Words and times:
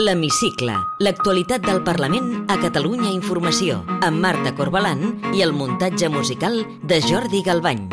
L'Hemicicle, 0.00 0.72
l'actualitat 1.04 1.66
del 1.66 1.82
Parlament 1.84 2.46
a 2.48 2.56
Catalunya 2.62 3.10
Informació, 3.12 3.82
amb 4.00 4.22
Marta 4.24 4.54
Corbalan 4.56 5.34
i 5.36 5.44
el 5.44 5.52
muntatge 5.52 6.08
musical 6.08 6.62
de 6.88 7.00
Jordi 7.04 7.42
Galbany. 7.44 7.90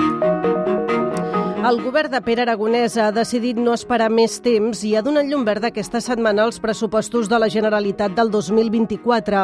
El 1.60 1.82
govern 1.84 2.14
de 2.14 2.22
Pere 2.24 2.46
Aragonès 2.46 2.96
ha 2.96 3.10
decidit 3.12 3.58
no 3.60 3.74
esperar 3.76 4.08
més 4.10 4.38
temps 4.40 4.80
i 4.88 4.94
ha 4.96 5.04
donat 5.04 5.28
llum 5.28 5.44
verda 5.44 5.68
aquesta 5.74 6.00
setmana 6.00 6.46
als 6.48 6.62
pressupostos 6.64 7.28
de 7.28 7.36
la 7.36 7.50
Generalitat 7.52 8.16
del 8.16 8.32
2024. 8.32 9.42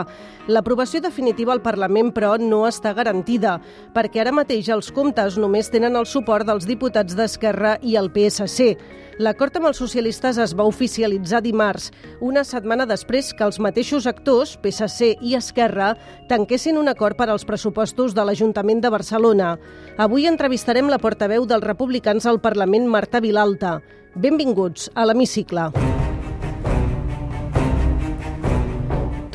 L'aprovació 0.47 1.03
definitiva 1.03 1.51
al 1.51 1.61
Parlament, 1.61 2.13
però, 2.15 2.37
no 2.39 2.63
està 2.69 2.95
garantida, 2.95 3.57
perquè 3.93 4.23
ara 4.23 4.31
mateix 4.31 4.71
els 4.71 4.93
comptes 4.95 5.35
només 5.35 5.67
tenen 5.69 5.99
el 5.99 6.07
suport 6.07 6.47
dels 6.47 6.63
diputats 6.65 7.19
d'Esquerra 7.19 7.75
i 7.83 7.99
el 7.99 8.07
PSC. 8.15 8.77
L'acord 9.15 9.55
amb 9.55 9.69
els 9.69 9.79
socialistes 9.79 10.35
es 10.43 10.51
va 10.59 10.65
oficialitzar 10.67 11.39
dimarts, 11.45 11.87
una 12.19 12.43
setmana 12.43 12.83
després 12.89 13.31
que 13.31 13.45
els 13.47 13.61
mateixos 13.63 14.09
actors, 14.11 14.57
PSC 14.59 15.13
i 15.23 15.37
Esquerra, 15.39 15.93
tanquessin 16.27 16.75
un 16.75 16.91
acord 16.91 17.15
per 17.15 17.29
als 17.29 17.47
pressupostos 17.47 18.11
de 18.11 18.27
l'Ajuntament 18.27 18.83
de 18.83 18.91
Barcelona. 18.91 19.55
Avui 19.95 20.27
entrevistarem 20.27 20.91
la 20.91 20.99
portaveu 20.99 21.47
dels 21.47 21.63
republicans 21.63 22.27
al 22.27 22.43
Parlament, 22.43 22.91
Marta 22.91 23.23
Vilalta. 23.23 23.79
Benvinguts 24.19 24.91
a 24.95 25.07
l'Hemicicle. 25.07 25.71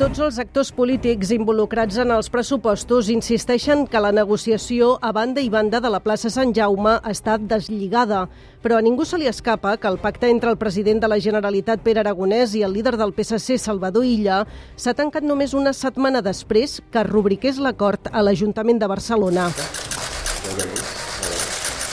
Tots 0.01 0.17
els 0.17 0.37
actors 0.41 0.71
polítics 0.73 1.29
involucrats 1.35 1.99
en 2.01 2.09
els 2.15 2.25
pressupostos 2.33 3.11
insisteixen 3.13 3.83
que 3.85 3.99
la 4.01 4.09
negociació 4.09 4.95
a 4.97 5.11
banda 5.13 5.43
i 5.45 5.49
banda 5.53 5.77
de 5.77 5.91
la 5.93 5.99
plaça 6.01 6.31
Sant 6.33 6.55
Jaume 6.57 6.95
ha 6.95 7.11
estat 7.13 7.43
deslligada, 7.45 8.23
però 8.63 8.79
a 8.79 8.81
ningú 8.81 9.05
se 9.05 9.19
li 9.21 9.29
escapa 9.29 9.75
que 9.77 9.85
el 9.91 9.99
pacte 10.01 10.31
entre 10.33 10.49
el 10.49 10.57
president 10.57 11.03
de 11.03 11.11
la 11.11 11.19
Generalitat, 11.21 11.83
Pere 11.85 12.01
Aragonès, 12.01 12.55
i 12.57 12.63
el 12.65 12.73
líder 12.73 12.95
del 12.97 13.13
PSC, 13.13 13.59
Salvador 13.61 14.09
Illa, 14.09 14.41
s'ha 14.73 14.95
tancat 14.97 15.21
només 15.21 15.53
una 15.53 15.69
setmana 15.69 16.25
després 16.25 16.79
que 16.89 17.05
rubriqués 17.05 17.61
l'acord 17.61 18.09
a 18.09 18.25
l'Ajuntament 18.25 18.81
de 18.81 18.89
Barcelona. 18.89 19.51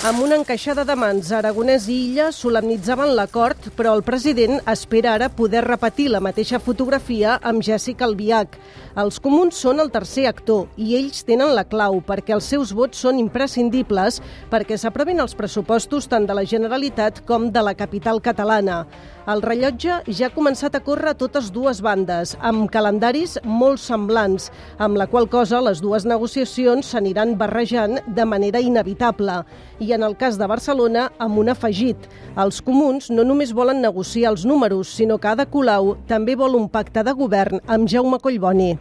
Amb 0.07 0.21
una 0.23 0.37
encaixada 0.39 0.85
de 0.87 0.95
mans, 0.95 1.33
Aragonès 1.35 1.89
i 1.91 1.97
Illa 2.05 2.29
solemnitzaven 2.31 3.17
l'acord, 3.19 3.65
però 3.75 3.97
el 3.99 4.05
president 4.07 4.61
espera 4.71 5.17
ara 5.17 5.27
poder 5.27 5.65
repetir 5.67 6.07
la 6.13 6.21
mateixa 6.23 6.61
fotografia 6.63 7.35
amb 7.43 7.67
Jessica 7.67 8.07
Albiach. 8.07 8.55
Els 9.03 9.19
comuns 9.23 9.59
són 9.59 9.83
el 9.83 9.91
tercer 9.91 10.29
actor 10.31 10.71
i 10.79 10.95
ells 10.99 11.27
tenen 11.27 11.51
la 11.55 11.67
clau 11.67 11.99
perquè 12.07 12.37
els 12.37 12.47
seus 12.47 12.71
vots 12.79 13.03
són 13.03 13.19
imprescindibles 13.19 14.23
perquè 14.55 14.79
s'aprovin 14.79 15.19
els 15.23 15.35
pressupostos 15.39 16.07
tant 16.07 16.31
de 16.31 16.35
la 16.35 16.47
Generalitat 16.47 17.25
com 17.27 17.51
de 17.51 17.63
la 17.67 17.75
capital 17.75 18.23
catalana. 18.23 18.85
El 19.29 19.43
rellotge 19.45 19.99
ja 20.09 20.31
ha 20.31 20.33
començat 20.33 20.79
a 20.79 20.81
córrer 20.81 21.11
a 21.11 21.19
totes 21.21 21.51
dues 21.53 21.83
bandes, 21.85 22.31
amb 22.41 22.71
calendaris 22.73 23.37
molt 23.45 23.83
semblants, 23.83 24.47
amb 24.79 24.97
la 24.97 25.05
qual 25.11 25.29
cosa 25.29 25.61
les 25.61 25.83
dues 25.85 26.07
negociacions 26.09 26.95
s'aniran 26.95 27.35
barrejant 27.37 27.99
de 28.07 28.25
manera 28.25 28.63
inevitable. 28.65 29.43
I 29.85 29.88
en 29.97 30.03
el 30.07 30.17
cas 30.17 30.39
de 30.39 30.47
Barcelona, 30.47 31.09
amb 31.19 31.39
un 31.39 31.49
afegit. 31.53 32.09
Els 32.37 32.61
comuns 32.65 33.11
no 33.11 33.25
només 33.25 33.55
volen 33.57 33.83
negociar 33.83 34.33
els 34.35 34.45
números, 34.49 34.93
sinó 34.95 35.19
que 35.19 35.33
Ada 35.33 35.49
Colau 35.49 35.97
també 36.09 36.37
vol 36.37 36.59
un 36.59 36.69
pacte 36.69 37.05
de 37.05 37.15
govern 37.17 37.63
amb 37.67 37.89
Jaume 37.89 38.21
Collboni. 38.23 38.77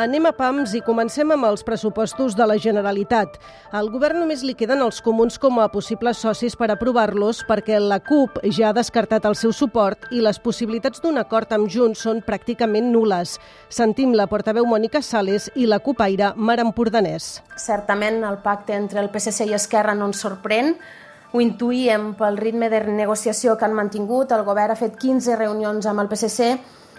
Anem 0.00 0.24
a 0.24 0.30
PAMS 0.32 0.72
i 0.78 0.80
comencem 0.80 1.28
amb 1.34 1.44
els 1.44 1.60
pressupostos 1.60 2.32
de 2.32 2.44
la 2.48 2.54
Generalitat. 2.56 3.34
Al 3.76 3.90
govern 3.92 4.22
només 4.22 4.40
li 4.48 4.54
queden 4.56 4.80
els 4.80 5.02
comuns 5.04 5.36
com 5.42 5.58
a 5.60 5.66
possibles 5.68 6.22
socis 6.24 6.56
per 6.56 6.70
aprovar-los 6.72 7.42
perquè 7.44 7.76
la 7.82 7.98
CUP 8.06 8.38
ja 8.48 8.70
ha 8.70 8.76
descartat 8.78 9.28
el 9.28 9.36
seu 9.36 9.52
suport 9.52 10.08
i 10.16 10.22
les 10.24 10.40
possibilitats 10.40 11.04
d'un 11.04 11.20
acord 11.20 11.52
amb 11.52 11.68
Junts 11.68 12.06
són 12.06 12.24
pràcticament 12.24 12.88
nules. 12.94 13.36
Sentim 13.68 14.16
la 14.16 14.24
portaveu 14.30 14.64
Mònica 14.64 15.04
Sales 15.04 15.50
i 15.52 15.68
la 15.68 15.82
CUPaire 15.84 16.32
Mar 16.36 16.56
Empordanès. 16.64 17.42
Certament 17.60 18.24
el 18.24 18.40
pacte 18.40 18.78
entre 18.80 19.04
el 19.04 19.12
PSC 19.12 19.52
i 19.52 19.56
Esquerra 19.60 19.92
no 19.92 20.08
ens 20.08 20.24
sorprèn, 20.24 20.78
ho 21.34 21.44
intuïem 21.44 22.14
pel 22.16 22.40
ritme 22.40 22.72
de 22.72 22.86
negociació 22.88 23.58
que 23.58 23.68
han 23.68 23.76
mantingut. 23.76 24.32
El 24.32 24.48
govern 24.48 24.72
ha 24.72 24.80
fet 24.80 24.96
15 24.96 25.36
reunions 25.36 25.84
amb 25.84 26.00
el 26.00 26.08
PSC 26.08 26.54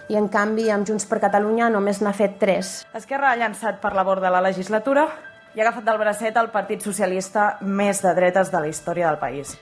i 0.08 0.16
en 0.18 0.28
canvi 0.32 0.70
amb 0.70 0.88
Junts 0.88 1.06
per 1.10 1.20
Catalunya 1.22 1.70
només 1.70 2.02
n'ha 2.02 2.14
fet 2.16 2.38
3. 2.40 2.72
Esquerra 2.98 3.32
ha 3.32 3.38
llançat 3.38 3.80
per 3.82 3.94
la 3.94 4.04
borda 4.06 4.32
la 4.32 4.42
legislatura 4.44 5.06
i 5.54 5.60
ha 5.60 5.66
agafat 5.68 5.84
del 5.86 6.00
bracet 6.00 6.36
el 6.40 6.50
Partit 6.50 6.82
Socialista 6.82 7.56
més 7.60 8.02
de 8.02 8.14
dretes 8.16 8.50
de 8.50 8.60
la 8.64 8.72
història 8.72 9.10
del 9.10 9.20
país. 9.20 9.56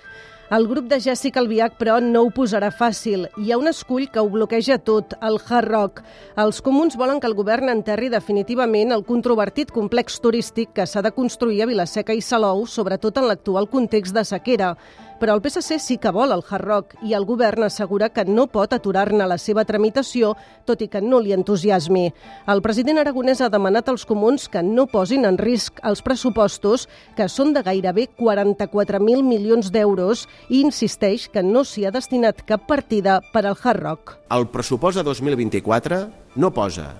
El 0.50 0.66
grup 0.66 0.88
de 0.90 0.96
Jessica 0.98 1.38
Albiach, 1.38 1.76
però, 1.78 2.00
no 2.02 2.24
ho 2.24 2.30
posarà 2.34 2.72
fàcil. 2.74 3.28
Hi 3.38 3.52
ha 3.52 3.58
un 3.60 3.70
escull 3.70 4.08
que 4.10 4.18
ho 4.18 4.26
bloqueja 4.26 4.80
tot, 4.82 5.14
el 5.22 5.38
Hard 5.38 5.70
Rock. 5.70 6.00
Els 6.42 6.58
comuns 6.66 6.96
volen 6.98 7.20
que 7.22 7.28
el 7.30 7.36
govern 7.38 7.70
enterri 7.70 8.08
definitivament 8.10 8.90
el 8.90 9.04
controvertit 9.06 9.70
complex 9.70 10.18
turístic 10.18 10.72
que 10.74 10.88
s'ha 10.90 11.04
de 11.06 11.14
construir 11.14 11.62
a 11.62 11.70
Vilaseca 11.70 12.18
i 12.18 12.20
Salou, 12.20 12.64
sobretot 12.66 13.22
en 13.22 13.28
l'actual 13.30 13.70
context 13.70 14.16
de 14.16 14.26
sequera. 14.26 14.72
Però 15.20 15.34
el 15.36 15.42
PSC 15.44 15.76
sí 15.76 15.98
que 16.00 16.08
vol 16.16 16.32
el 16.32 16.40
Hard 16.48 16.64
Rock 16.64 16.94
i 17.04 17.12
el 17.12 17.26
govern 17.28 17.66
assegura 17.66 18.08
que 18.08 18.24
no 18.24 18.46
pot 18.48 18.72
aturar-ne 18.72 19.26
la 19.28 19.36
seva 19.36 19.66
tramitació, 19.68 20.30
tot 20.64 20.80
i 20.80 20.88
que 20.88 21.02
no 21.04 21.18
li 21.20 21.34
entusiasmi. 21.36 22.06
El 22.48 22.62
president 22.64 23.02
aragonès 23.02 23.42
ha 23.44 23.50
demanat 23.52 23.90
als 23.92 24.06
comuns 24.08 24.48
que 24.48 24.62
no 24.64 24.86
posin 24.88 25.28
en 25.28 25.36
risc 25.36 25.82
els 25.84 26.00
pressupostos, 26.00 26.88
que 27.20 27.28
són 27.28 27.52
de 27.52 27.60
gairebé 27.66 28.08
44.000 28.16 29.20
milions 29.28 29.68
d'euros, 29.74 30.24
i 30.48 30.62
insisteix 30.64 31.28
que 31.28 31.44
no 31.44 31.66
s'hi 31.68 31.84
ha 31.84 31.92
destinat 31.92 32.40
cap 32.48 32.64
partida 32.64 33.20
per 33.34 33.44
al 33.44 33.60
Hard 33.60 33.84
Rock. 33.84 34.16
El 34.32 34.48
pressupost 34.48 34.96
de 34.96 35.04
2024 35.04 36.02
no 36.40 36.54
posa 36.56 36.94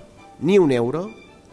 ni 0.45 0.61
un 0.61 0.77
euro 0.77 1.09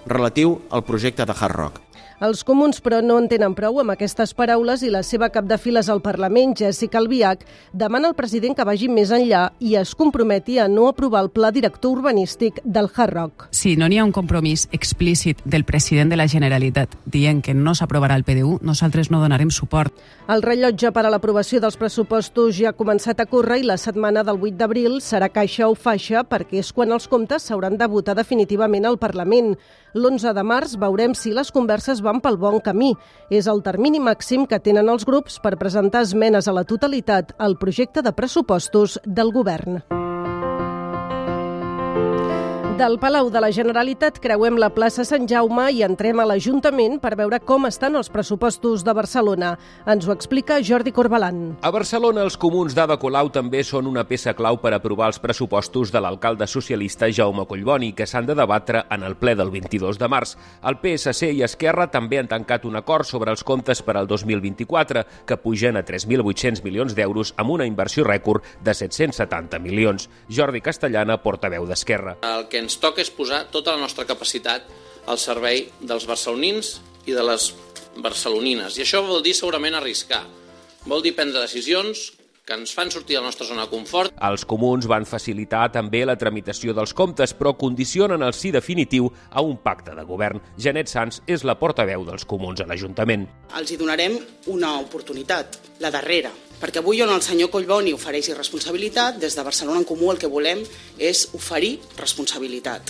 relatiu 0.05 0.59
al 0.69 0.83
projecte 0.83 1.23
de 1.23 1.31
Hard 1.31 1.55
Rock. 1.55 1.86
Els 2.17 2.39
comuns, 2.41 2.79
però, 2.81 2.97
no 3.05 3.19
en 3.21 3.27
tenen 3.29 3.53
prou 3.53 3.75
amb 3.77 3.93
aquestes 3.93 4.31
paraules 4.33 4.81
i 4.81 4.87
la 4.89 5.03
seva 5.05 5.27
cap 5.29 5.45
de 5.45 5.59
files 5.61 5.85
al 5.93 5.99
Parlament, 6.01 6.55
Jessica 6.57 6.97
Albiach, 6.97 7.43
demana 7.77 8.09
al 8.09 8.15
president 8.17 8.55
que 8.57 8.65
vagi 8.65 8.87
més 8.89 9.11
enllà 9.13 9.43
i 9.61 9.75
es 9.77 9.91
comprometi 9.93 10.55
a 10.57 10.65
no 10.65 10.87
aprovar 10.89 11.21
el 11.21 11.29
pla 11.29 11.51
director 11.53 11.93
urbanístic 11.93 12.57
del 12.65 12.89
Hard 12.89 13.13
Rock. 13.13 13.45
Si 13.53 13.75
no 13.77 13.85
n'hi 13.85 13.99
ha 14.01 14.07
un 14.07 14.15
compromís 14.15 14.65
explícit 14.73 15.45
del 15.45 15.63
president 15.63 16.09
de 16.09 16.17
la 16.17 16.25
Generalitat 16.25 16.97
dient 17.05 17.43
que 17.45 17.53
no 17.53 17.75
s'aprovarà 17.77 18.17
el 18.17 18.25
PDU, 18.25 18.57
nosaltres 18.65 19.11
no 19.13 19.21
donarem 19.21 19.53
suport. 19.53 19.93
El 20.27 20.41
rellotge 20.41 20.89
per 20.91 21.05
a 21.05 21.13
l'aprovació 21.13 21.61
dels 21.61 21.77
pressupostos 21.77 22.57
ja 22.57 22.71
ha 22.73 22.77
començat 22.81 23.21
a 23.21 23.29
córrer 23.29 23.61
i 23.61 23.69
la 23.69 23.77
setmana 23.77 24.25
del 24.25 24.41
8 24.41 24.57
d'abril 24.57 25.03
serà 25.05 25.29
caixa 25.29 25.69
o 25.69 25.77
faixa 25.77 26.25
perquè 26.25 26.65
és 26.65 26.73
quan 26.73 26.97
els 26.97 27.05
comptes 27.07 27.45
s'hauran 27.45 27.77
de 27.77 27.85
votar 27.85 28.17
definitivament 28.17 28.89
al 28.89 28.97
Parlament. 28.97 29.53
L'11 29.93 30.33
de 30.33 30.43
març 30.43 30.75
veurem 30.81 31.13
si 31.15 31.31
les 31.33 31.53
converses 31.53 32.01
van 32.07 32.23
pel 32.23 32.39
bon 32.39 32.61
camí. 32.63 32.93
És 33.29 33.51
el 33.51 33.61
termini 33.65 33.99
màxim 33.99 34.47
que 34.47 34.63
tenen 34.63 34.89
els 34.89 35.05
grups 35.05 35.41
per 35.43 35.57
presentar 35.59 36.07
esmenes 36.07 36.47
a 36.47 36.55
la 36.55 36.65
totalitat 36.67 37.35
al 37.37 37.59
projecte 37.59 38.01
de 38.01 38.15
pressupostos 38.15 38.99
del 39.05 39.35
govern. 39.35 39.81
Del 42.77 42.99
Palau 43.01 43.31
de 43.33 43.41
la 43.41 43.47
Generalitat 43.49 44.19
creuem 44.21 44.59
la 44.61 44.67
plaça 44.69 45.01
Sant 45.01 45.23
Jaume 45.25 45.63
i 45.73 45.79
entrem 45.81 46.19
a 46.21 46.27
l'Ajuntament 46.29 46.99
per 47.01 47.15
veure 47.17 47.39
com 47.41 47.63
estan 47.65 47.95
els 47.97 48.11
pressupostos 48.13 48.83
de 48.85 48.93
Barcelona. 48.93 49.55
Ens 49.89 50.05
ho 50.05 50.11
explica 50.13 50.59
Jordi 50.61 50.93
Corbalan. 50.93 51.39
A 51.65 51.71
Barcelona, 51.73 52.21
els 52.21 52.37
comuns 52.37 52.75
d'Ada 52.77 52.99
Colau 53.01 53.31
també 53.33 53.63
són 53.65 53.89
una 53.89 54.03
peça 54.05 54.35
clau 54.37 54.59
per 54.61 54.75
aprovar 54.77 55.07
els 55.09 55.17
pressupostos 55.17 55.89
de 55.89 56.03
l'alcalde 56.05 56.45
socialista 56.45 57.09
Jaume 57.09 57.47
Collboni, 57.49 57.95
que 57.97 58.05
s'han 58.05 58.27
de 58.29 58.35
debatre 58.37 58.83
en 58.93 59.07
el 59.09 59.17
ple 59.17 59.33
del 59.33 59.49
22 59.49 59.97
de 59.97 60.11
març. 60.13 60.35
El 60.61 60.77
PSC 60.77 61.31
i 61.33 61.41
Esquerra 61.49 61.89
també 61.89 62.21
han 62.21 62.29
tancat 62.29 62.69
un 62.69 62.77
acord 62.77 63.09
sobre 63.09 63.33
els 63.33 63.41
comptes 63.41 63.81
per 63.81 63.97
al 63.97 64.05
2024, 64.05 65.05
que 65.25 65.39
pugen 65.41 65.81
a 65.81 65.85
3.800 65.87 66.61
milions 66.61 66.93
d'euros 66.93 67.33
amb 67.41 67.57
una 67.57 67.65
inversió 67.65 68.05
rècord 68.05 68.45
de 68.61 68.77
770 68.77 69.57
milions. 69.65 70.11
Jordi 70.29 70.61
Castellana, 70.61 71.17
portaveu 71.25 71.65
d'Esquerra. 71.65 72.19
El 72.21 72.45
que 72.53 72.66
ens 72.67 72.77
toca 72.83 73.03
és 73.03 73.13
posar 73.13 73.45
tota 73.53 73.75
la 73.75 73.81
nostra 73.81 74.05
capacitat 74.07 74.67
al 75.07 75.19
servei 75.21 75.69
dels 75.79 76.05
barcelonins 76.09 76.77
i 77.07 77.15
de 77.15 77.23
les 77.23 77.53
barcelonines. 78.03 78.75
I 78.75 78.83
això 78.83 79.01
vol 79.07 79.23
dir 79.23 79.35
segurament 79.37 79.79
arriscar. 79.79 80.25
Vol 80.87 81.03
dir 81.03 81.15
prendre 81.15 81.43
decisions 81.43 82.11
que 82.47 82.55
ens 82.55 82.71
fan 82.71 82.87
sortir 82.91 83.17
de 83.17 83.19
la 83.19 83.27
nostra 83.27 83.45
zona 83.47 83.65
de 83.65 83.71
confort. 83.71 84.13
Els 84.23 84.45
comuns 84.47 84.87
van 84.87 85.03
facilitar 85.07 85.65
també 85.73 86.05
la 86.07 86.15
tramitació 86.15 86.71
dels 86.75 86.93
comptes, 86.95 87.33
però 87.35 87.51
condicionen 87.59 88.23
el 88.23 88.31
sí 88.35 88.53
definitiu 88.55 89.09
a 89.31 89.43
un 89.43 89.57
pacte 89.63 89.95
de 89.95 90.05
govern. 90.07 90.39
Janet 90.55 90.87
Sans 90.87 91.19
és 91.27 91.43
la 91.43 91.57
portaveu 91.59 92.07
dels 92.07 92.23
comuns 92.23 92.63
a 92.63 92.67
l'Ajuntament. 92.69 93.27
Els 93.59 93.71
hi 93.71 93.79
donarem 93.79 94.15
una 94.55 94.77
oportunitat, 94.79 95.59
la 95.83 95.91
darrera, 95.91 96.31
Perquè 96.57 96.81
avui 96.81 97.03
on 97.05 97.11
el 97.13 97.21
senyor 97.21 97.51
Collboni 97.53 97.91
ofereix 97.93 98.31
irresponsabilitat, 98.31 99.19
des 99.21 99.35
de 99.37 99.43
Barcelona 99.45 99.77
en 99.83 99.85
Comú 99.85 100.09
el 100.09 100.17
que 100.17 100.29
volem 100.29 100.63
és 100.97 101.27
oferir 101.37 101.75
responsabilitat. 101.99 102.89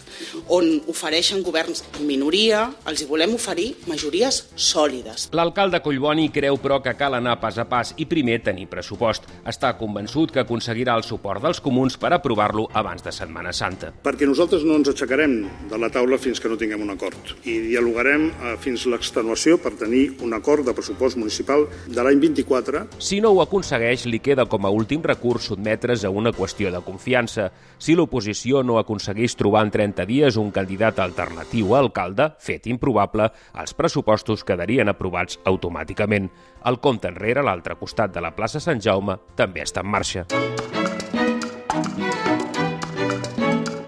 On 0.56 0.70
ofereixen 0.88 1.42
governs 1.44 1.84
en 2.00 2.06
minoria, 2.08 2.62
els 2.88 3.04
hi 3.04 3.08
volem 3.10 3.34
oferir 3.36 3.74
majories 3.92 4.46
sòlides. 4.56 5.28
L'alcalde 5.36 5.82
Collboni 5.84 6.30
creu, 6.32 6.56
però, 6.64 6.80
que 6.84 6.94
cal 6.96 7.18
anar 7.18 7.36
pas 7.42 7.58
a 7.60 7.66
pas 7.68 7.92
i 8.00 8.08
primer 8.08 8.38
tenir 8.46 8.70
pressupost. 8.72 9.28
Està 9.44 9.74
convençut 9.76 10.32
que 10.32 10.46
aconseguirà 10.46 10.96
el 10.96 11.04
suport 11.04 11.44
dels 11.44 11.60
comuns 11.60 12.00
per 12.00 12.14
aprovar-lo 12.16 12.70
abans 12.72 13.04
de 13.04 13.12
Setmana 13.12 13.52
Santa. 13.52 13.92
Perquè 14.06 14.30
nosaltres 14.32 14.64
no 14.64 14.80
ens 14.80 14.94
aixecarem 14.94 15.36
de 15.68 15.82
la 15.82 15.92
taula 15.92 16.22
fins 16.22 16.40
que 16.40 16.48
no 16.48 16.56
tinguem 16.56 16.88
un 16.88 16.96
acord 16.96 17.36
i 17.44 17.58
dialogarem 17.68 18.30
eh, 18.32 18.56
fins 18.64 18.88
l'extenuació 18.88 19.60
per 19.60 19.76
tenir 19.76 20.06
un 20.24 20.40
acord 20.40 20.64
de 20.64 20.78
pressupost 20.78 21.20
municipal 21.20 21.68
de 21.92 22.00
l'any 22.00 22.24
24. 22.24 22.88
Si 23.04 23.20
no 23.20 23.36
ho 23.36 23.44
aconsegueix, 23.58 24.04
li 24.06 24.20
queda 24.22 24.44
com 24.46 24.68
a 24.68 24.70
últim 24.70 25.02
recurs 25.02 25.48
sotmetre's 25.50 26.04
a 26.06 26.12
una 26.14 26.30
qüestió 26.30 26.70
de 26.70 26.78
confiança. 26.86 27.48
Si 27.82 27.96
l'oposició 27.98 28.62
no 28.62 28.78
aconsegueix 28.78 29.34
trobar 29.34 29.64
en 29.66 29.72
30 29.74 30.06
dies 30.06 30.38
un 30.38 30.52
candidat 30.54 31.00
alternatiu 31.02 31.74
a 31.74 31.80
alcalde, 31.82 32.30
fet 32.38 32.70
improbable, 32.70 33.32
els 33.58 33.74
pressupostos 33.74 34.46
quedarien 34.46 34.94
aprovats 34.94 35.40
automàticament. 35.50 36.30
El 36.70 36.78
compte 36.78 37.10
enrere, 37.10 37.42
a 37.42 37.48
l'altre 37.50 37.80
costat 37.82 38.14
de 38.14 38.22
la 38.22 38.36
plaça 38.38 38.62
Sant 38.62 38.78
Jaume, 38.78 39.18
també 39.34 39.66
està 39.66 39.82
en 39.82 39.90
marxa. 39.90 40.28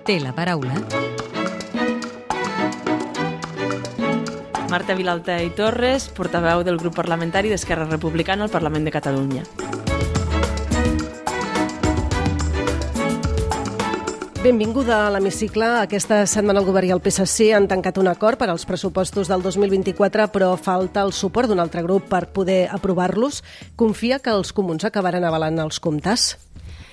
Té 0.09 0.17
la 0.17 0.33
paraula 0.33 1.18
Marta 4.69 4.93
Vilalta 4.93 5.39
i 5.41 5.49
Torres, 5.49 6.11
portaveu 6.13 6.61
del 6.61 6.77
grup 6.77 6.93
parlamentari 6.93 7.49
d'Esquerra 7.49 7.87
Republicana 7.89 8.45
al 8.45 8.51
Parlament 8.53 8.85
de 8.85 8.91
Catalunya. 8.93 9.41
Benvinguda 14.43 15.07
a 15.07 15.09
l'hemicicle. 15.09 15.65
Aquesta 15.81 16.21
setmana 16.29 16.61
el 16.61 16.67
govern 16.69 16.87
i 16.87 16.93
el 16.93 17.01
PSC 17.01 17.49
han 17.57 17.65
tancat 17.67 17.97
un 17.97 18.07
acord 18.07 18.37
per 18.37 18.51
als 18.53 18.67
pressupostos 18.69 19.27
del 19.27 19.41
2024, 19.41 20.29
però 20.29 20.53
falta 20.55 21.01
el 21.01 21.15
suport 21.17 21.49
d'un 21.49 21.59
altre 21.59 21.81
grup 21.81 22.05
per 22.07 22.27
poder 22.29 22.67
aprovar-los. 22.69 23.41
Confia 23.75 24.21
que 24.21 24.31
els 24.31 24.53
comuns 24.53 24.85
acabaran 24.85 25.25
avalant 25.25 25.57
els 25.65 25.81
comptes? 25.81 26.35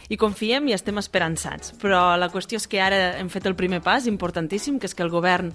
i 0.07 0.15
confiem 0.15 0.69
i 0.69 0.75
estem 0.77 1.01
esperançats. 1.01 1.73
Però 1.83 2.15
la 2.15 2.29
qüestió 2.31 2.61
és 2.61 2.69
que 2.71 2.79
ara 2.79 3.17
hem 3.19 3.27
fet 3.27 3.47
el 3.51 3.57
primer 3.59 3.81
pas 3.83 4.07
importantíssim, 4.07 4.79
que 4.79 4.87
és 4.87 4.95
que 4.95 5.03
el 5.03 5.11
govern 5.11 5.51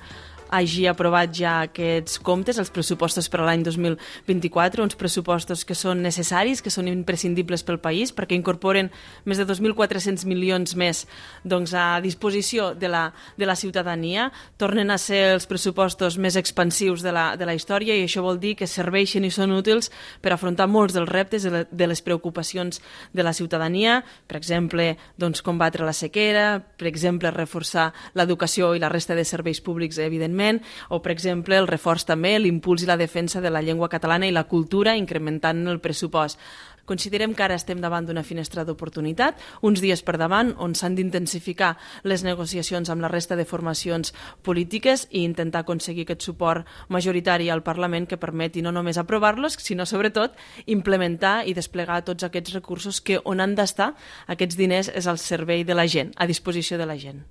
hagi 0.51 0.86
aprovat 0.89 1.31
ja 1.36 1.53
aquests 1.65 2.19
comptes, 2.19 2.59
els 2.59 2.69
pressupostos 2.74 3.30
per 3.31 3.39
a 3.42 3.45
l'any 3.48 3.63
2024, 3.63 4.83
uns 4.83 4.98
pressupostos 5.00 5.63
que 5.65 5.77
són 5.77 6.01
necessaris, 6.03 6.59
que 6.62 6.74
són 6.74 6.89
imprescindibles 6.92 7.63
pel 7.63 7.80
país, 7.80 8.12
perquè 8.12 8.36
incorporen 8.36 8.89
més 9.24 9.39
de 9.39 9.45
2.400 9.48 10.27
milions 10.27 10.75
més 10.75 11.06
doncs, 11.48 11.71
a 11.74 12.01
disposició 12.03 12.74
de 12.75 12.92
la, 12.92 13.06
de 13.39 13.48
la 13.48 13.56
ciutadania, 13.56 14.27
tornen 14.59 14.92
a 14.92 15.00
ser 15.00 15.21
els 15.38 15.48
pressupostos 15.48 16.19
més 16.19 16.36
expansius 16.36 17.06
de 17.06 17.15
la, 17.15 17.38
de 17.39 17.48
la 17.48 17.56
història 17.56 17.95
i 17.95 18.03
això 18.03 18.25
vol 18.25 18.42
dir 18.42 18.57
que 18.59 18.68
serveixen 18.68 19.24
i 19.24 19.31
són 19.31 19.56
útils 19.56 19.88
per 20.21 20.36
afrontar 20.36 20.68
molts 20.68 20.98
dels 20.98 21.09
reptes 21.09 21.48
de 21.48 21.88
les 21.88 22.03
preocupacions 22.03 22.81
de 23.15 23.24
la 23.24 23.31
ciutadania, 23.33 24.01
per 24.27 24.36
exemple, 24.42 24.92
doncs, 25.15 25.39
combatre 25.45 25.88
la 25.88 25.95
sequera, 25.95 26.59
per 26.59 26.92
exemple, 26.92 27.31
reforçar 27.31 27.92
l'educació 28.19 28.75
i 28.75 28.83
la 28.83 28.92
resta 28.92 29.15
de 29.15 29.24
serveis 29.24 29.63
públics, 29.63 30.01
evidentment, 30.01 30.41
coneixement, 30.42 30.62
o, 30.90 31.02
per 31.02 31.12
exemple, 31.14 31.58
el 31.58 31.70
reforç 31.70 32.06
també, 32.06 32.38
l'impuls 32.40 32.84
i 32.84 32.90
la 32.90 32.98
defensa 32.98 33.42
de 33.42 33.52
la 33.52 33.62
llengua 33.62 33.90
catalana 33.90 34.28
i 34.28 34.32
la 34.32 34.48
cultura, 34.48 34.98
incrementant 34.98 35.68
el 35.68 35.80
pressupost. 35.80 36.40
Considerem 36.86 37.36
que 37.36 37.44
ara 37.44 37.56
estem 37.56 37.80
davant 37.80 38.08
d'una 38.08 38.24
finestra 38.26 38.66
d'oportunitat, 38.66 39.38
uns 39.62 39.80
dies 39.80 40.02
per 40.02 40.18
davant, 40.18 40.56
on 40.58 40.74
s'han 40.76 40.96
d'intensificar 40.98 41.78
les 42.04 42.24
negociacions 42.26 42.90
amb 42.90 43.02
la 43.02 43.08
resta 43.08 43.38
de 43.38 43.46
formacions 43.46 44.14
polítiques 44.42 45.08
i 45.12 45.24
intentar 45.24 45.62
aconseguir 45.62 46.04
aquest 46.04 46.26
suport 46.26 46.66
majoritari 46.90 47.50
al 47.50 47.64
Parlament 47.64 48.10
que 48.10 48.18
permeti 48.18 48.62
no 48.62 48.74
només 48.74 48.98
aprovar-los, 48.98 49.60
sinó 49.62 49.86
sobretot 49.86 50.34
implementar 50.66 51.46
i 51.48 51.54
desplegar 51.54 52.02
tots 52.04 52.26
aquests 52.26 52.58
recursos 52.58 53.00
que 53.00 53.22
on 53.24 53.40
han 53.40 53.56
d'estar 53.56 53.94
aquests 54.28 54.58
diners 54.58 54.90
és 54.90 55.08
al 55.08 55.22
servei 55.22 55.64
de 55.64 55.78
la 55.78 55.88
gent, 55.88 56.12
a 56.18 56.28
disposició 56.28 56.82
de 56.82 56.90
la 56.90 56.98
gent. 56.98 57.22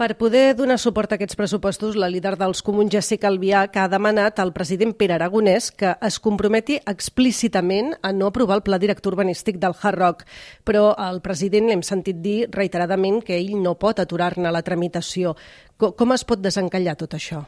Per 0.00 0.14
poder 0.16 0.54
donar 0.56 0.78
suport 0.80 1.12
a 1.12 1.18
aquests 1.18 1.36
pressupostos, 1.36 1.96
la 2.00 2.06
líder 2.08 2.30
dels 2.40 2.62
comuns, 2.64 2.88
Jessica 2.88 3.28
Albiach, 3.28 3.74
ha 3.76 3.82
demanat 3.92 4.38
al 4.40 4.54
president 4.56 4.94
Pere 4.96 5.12
Aragonès 5.18 5.66
que 5.76 5.90
es 6.08 6.16
comprometi 6.24 6.78
explícitament 6.88 7.90
a 8.00 8.14
no 8.16 8.30
aprovar 8.30 8.56
el 8.56 8.62
pla 8.64 8.78
director 8.80 9.12
urbanístic 9.12 9.58
del 9.60 9.76
Hard 9.76 10.00
Rock. 10.00 10.24
Però 10.64 10.94
el 11.04 11.20
president 11.20 11.68
l'hem 11.68 11.84
sentit 11.84 12.24
dir 12.24 12.48
reiteradament 12.48 13.20
que 13.20 13.36
ell 13.36 13.52
no 13.60 13.74
pot 13.76 14.00
aturar-ne 14.00 14.48
la 14.48 14.64
tramitació. 14.64 15.34
Com 15.76 16.16
es 16.16 16.24
pot 16.24 16.40
desencallar 16.40 16.96
tot 16.96 17.20
això? 17.20 17.44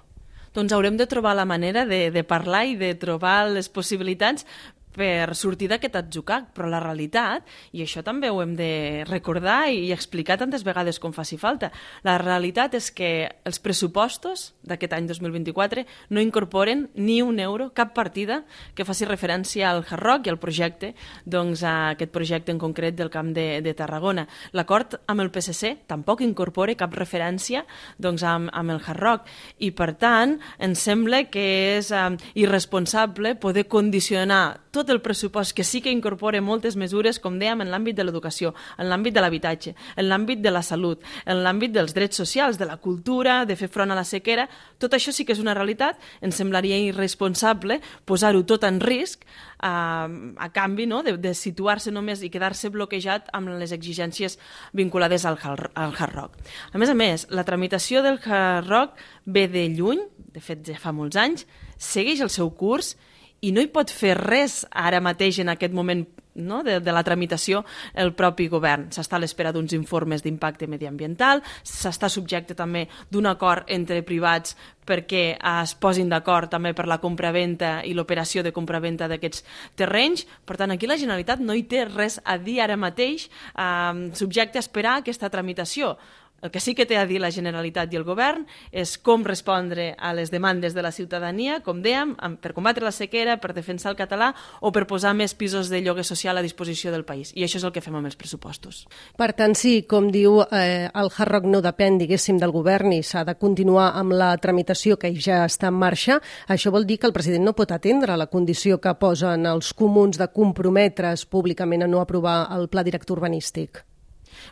doncs 0.53 0.73
haurem 0.77 0.99
de 1.01 1.07
trobar 1.09 1.33
la 1.33 1.47
manera 1.49 1.87
de, 1.89 2.11
de 2.13 2.23
parlar 2.29 2.67
i 2.69 2.75
de 2.77 2.93
trobar 3.01 3.49
les 3.49 3.71
possibilitats 3.73 4.45
per 4.93 5.35
sortir 5.39 5.69
d'aquest 5.71 5.97
atzucac, 5.99 6.51
però 6.55 6.69
la 6.71 6.81
realitat, 6.83 7.47
i 7.73 7.83
això 7.85 8.03
també 8.05 8.31
ho 8.31 8.41
hem 8.43 8.55
de 8.59 9.05
recordar 9.09 9.71
i 9.73 9.93
explicar 9.95 10.39
tantes 10.41 10.65
vegades 10.67 11.01
com 11.03 11.15
faci 11.15 11.39
falta, 11.41 11.73
la 12.05 12.19
realitat 12.21 12.77
és 12.79 12.91
que 12.93 13.11
els 13.49 13.61
pressupostos 13.63 14.53
d'aquest 14.63 14.97
any 14.97 15.09
2024 15.09 15.85
no 16.11 16.23
incorporen 16.25 16.89
ni 16.95 17.21
un 17.23 17.41
euro, 17.41 17.71
cap 17.75 17.95
partida 17.95 18.43
que 18.75 18.87
faci 18.89 19.09
referència 19.09 19.71
al 19.71 19.85
Hard 19.89 20.03
Rock 20.03 20.27
i 20.27 20.33
al 20.33 20.41
projecte, 20.43 20.93
doncs 21.25 21.63
a 21.65 21.93
aquest 21.93 22.13
projecte 22.13 22.53
en 22.53 22.61
concret 22.61 22.97
del 22.99 23.11
Camp 23.11 23.33
de, 23.35 23.61
de 23.65 23.75
Tarragona. 23.77 24.27
L'acord 24.53 24.99
amb 25.07 25.25
el 25.25 25.33
PSC 25.33 25.87
tampoc 25.91 26.23
incorpora 26.25 26.77
cap 26.79 26.95
referència 26.97 27.65
doncs, 27.99 28.23
amb, 28.27 28.51
amb 28.53 28.77
el 28.77 28.83
Hard 28.85 29.03
Rock 29.03 29.31
i, 29.59 29.73
per 29.77 29.93
tant, 30.01 30.39
ens 30.63 30.85
sembla 30.85 31.25
que 31.33 31.47
és 31.79 31.91
eh, 31.95 32.05
irresponsable 32.43 33.37
poder 33.41 33.67
condicionar 33.71 34.43
tot 34.73 34.82
tot 34.83 34.91
el 34.91 35.01
pressupost 35.01 35.55
que 35.55 35.65
sí 35.65 35.81
que 35.81 35.93
incorpora 35.95 36.41
moltes 36.43 36.75
mesures, 36.77 37.21
com 37.23 37.39
dèiem, 37.39 37.63
en 37.63 37.71
l'àmbit 37.71 37.95
de 37.95 38.05
l'educació, 38.05 38.53
en 38.83 38.89
l'àmbit 38.91 39.15
de 39.15 39.23
l'habitatge, 39.23 39.75
en 39.97 40.09
l'àmbit 40.09 40.43
de 40.43 40.51
la 40.51 40.63
salut, 40.67 41.03
en 41.25 41.43
l'àmbit 41.45 41.73
dels 41.75 41.95
drets 41.95 42.19
socials, 42.19 42.59
de 42.59 42.67
la 42.67 42.79
cultura, 42.83 43.43
de 43.47 43.57
fer 43.57 43.71
front 43.71 43.95
a 43.95 43.99
la 43.99 44.05
sequera, 44.05 44.49
tot 44.83 44.97
això 44.97 45.15
sí 45.15 45.25
que 45.25 45.37
és 45.37 45.43
una 45.43 45.55
realitat, 45.55 46.01
ens 46.21 46.41
semblaria 46.41 46.81
irresponsable 46.83 47.79
posar-ho 48.09 48.43
tot 48.49 48.67
en 48.67 48.81
risc 48.83 49.23
a, 49.63 50.09
a 50.11 50.49
canvi 50.51 50.89
no? 50.91 51.05
de, 51.07 51.15
de 51.23 51.35
situar-se 51.39 51.95
només 51.95 52.25
i 52.27 52.33
quedar-se 52.33 52.73
bloquejat 52.75 53.31
amb 53.37 53.55
les 53.61 53.73
exigències 53.73 54.39
vinculades 54.75 55.27
al, 55.29 55.39
al 55.39 55.95
Hard 55.95 56.17
Rock. 56.17 56.43
A 56.73 56.83
més 56.83 56.91
a 56.91 56.99
més, 56.99 57.29
la 57.31 57.47
tramitació 57.47 58.03
del 58.03 58.19
Hard 58.25 58.67
Rock 58.67 58.99
ve 59.31 59.47
de 59.47 59.69
lluny, 59.71 60.03
de 60.33 60.43
fet 60.43 60.67
ja 60.67 60.81
fa 60.83 60.91
molts 60.97 61.21
anys, 61.21 61.47
segueix 61.79 62.23
el 62.25 62.33
seu 62.33 62.51
curs 62.51 62.97
i 62.97 63.12
no 63.51 63.63
hi 63.63 63.71
pot 63.75 63.91
fer 63.91 64.15
res 64.15 64.61
ara 64.71 65.01
mateix 65.03 65.41
en 65.43 65.51
aquest 65.51 65.75
moment 65.75 66.05
no? 66.35 66.63
de, 66.63 66.81
de 66.81 66.93
la 66.93 67.03
tramitació 67.05 67.65
el 67.95 68.13
propi 68.15 68.49
govern. 68.49 68.89
S'està 68.95 69.19
a 69.19 69.23
l'espera 69.23 69.53
d'uns 69.53 69.75
informes 69.77 70.23
d'impacte 70.23 70.69
mediambiental, 70.71 71.43
s'està 71.67 72.09
subjecte 72.13 72.55
també 72.55 72.87
d'un 73.11 73.27
acord 73.27 73.69
entre 73.69 74.03
privats 74.07 74.57
perquè 74.87 75.25
es 75.37 75.75
posin 75.79 76.09
d'acord 76.11 76.51
també 76.51 76.73
per 76.75 76.89
la 76.91 76.99
compraventa 77.03 77.81
i 77.87 77.93
l'operació 77.95 78.43
de 78.43 78.55
compraventa 78.55 79.07
d'aquests 79.11 79.45
terrenys. 79.79 80.27
Per 80.47 80.57
tant, 80.59 80.73
aquí 80.75 80.89
la 80.91 80.99
Generalitat 80.99 81.43
no 81.43 81.55
hi 81.55 81.67
té 81.71 81.85
res 81.87 82.19
a 82.25 82.39
dir 82.39 82.61
ara 82.63 82.79
mateix 82.79 83.29
eh, 83.29 84.11
subjecte 84.19 84.59
a 84.59 84.65
esperar 84.65 84.99
aquesta 85.01 85.31
tramitació. 85.31 85.97
El 86.43 86.51
que 86.51 86.59
sí 86.59 86.75
que 86.75 86.89
té 86.91 86.97
a 86.99 87.07
dir 87.07 87.21
la 87.23 87.31
Generalitat 87.31 87.93
i 87.95 87.99
el 88.01 88.03
Govern 88.03 88.49
és 88.75 88.97
com 88.99 89.23
respondre 89.23 89.93
a 89.95 90.11
les 90.11 90.33
demandes 90.33 90.75
de 90.75 90.83
la 90.83 90.91
ciutadania, 90.91 91.61
com 91.63 91.79
dèiem, 91.85 92.17
per 92.43 92.51
combatre 92.57 92.83
la 92.83 92.91
sequera, 92.91 93.37
per 93.39 93.53
defensar 93.55 93.93
el 93.93 93.99
català 94.01 94.33
o 94.59 94.73
per 94.75 94.83
posar 94.91 95.13
més 95.15 95.37
pisos 95.39 95.71
de 95.71 95.79
lloguer 95.85 96.03
social 96.03 96.37
a 96.37 96.43
disposició 96.43 96.91
del 96.91 97.05
país. 97.07 97.31
I 97.39 97.47
això 97.47 97.61
és 97.61 97.67
el 97.69 97.71
que 97.71 97.85
fem 97.85 97.95
amb 97.95 98.11
els 98.11 98.19
pressupostos. 98.19 98.83
Per 99.15 99.31
tant, 99.39 99.55
sí, 99.55 99.85
com 99.87 100.11
diu, 100.11 100.41
eh, 100.51 100.91
el 100.91 101.13
Hard 101.15 101.31
Rock 101.31 101.47
no 101.47 101.63
depèn, 101.63 102.01
diguéssim, 102.03 102.43
del 102.43 102.51
govern 102.51 102.91
i 102.99 103.05
s'ha 103.07 103.23
de 103.23 103.37
continuar 103.39 103.93
amb 104.03 104.19
la 104.19 104.33
tramitació 104.43 104.99
que 104.99 105.15
ja 105.15 105.45
està 105.47 105.71
en 105.71 105.79
marxa. 105.79 106.19
Això 106.51 106.75
vol 106.75 106.91
dir 106.91 106.99
que 106.99 107.07
el 107.07 107.15
president 107.15 107.47
no 107.47 107.55
pot 107.55 107.71
atendre 107.71 108.19
la 108.19 108.27
condició 108.27 108.81
que 108.83 108.99
posen 108.99 109.47
els 109.47 109.71
comuns 109.79 110.19
de 110.19 110.27
comprometre's 110.35 111.23
públicament 111.25 111.87
a 111.87 111.91
no 111.95 112.03
aprovar 112.03 112.49
el 112.59 112.67
pla 112.67 112.83
director 112.83 113.23
urbanístic. 113.23 113.85